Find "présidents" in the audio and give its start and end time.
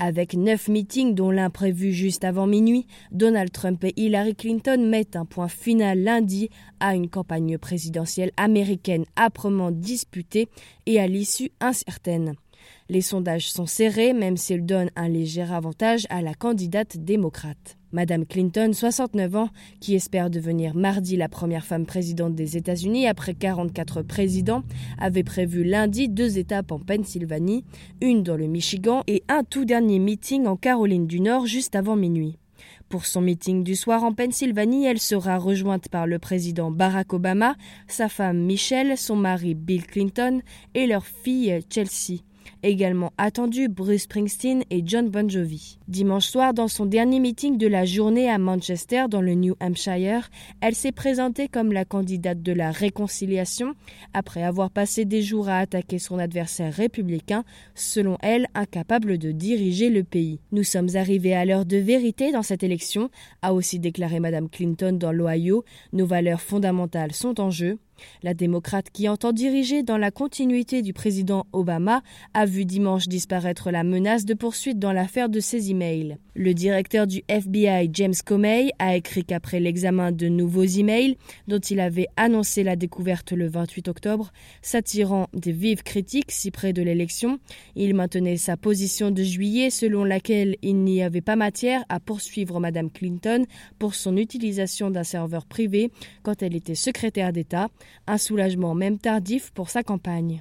24.02-24.62